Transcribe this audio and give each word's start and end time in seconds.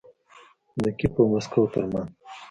د 0.83 0.85
کیف 0.97 1.13
او 1.19 1.25
مسکو 1.31 1.61
ترمنځ 1.73 2.07